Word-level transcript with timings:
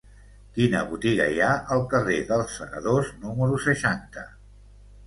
Quina 0.53 0.79
botiga 0.93 1.27
hi 1.33 1.37
ha 1.47 1.51
al 1.77 1.83
carrer 1.93 2.17
dels 2.33 2.59
Segadors 2.63 3.13
número 3.29 3.63
seixanta? 3.69 4.27